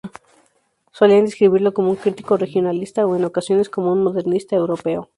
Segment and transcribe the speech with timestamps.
[0.91, 5.09] Solían describirlo como un crítico regionalista o en ocasiones como un modernista europeo.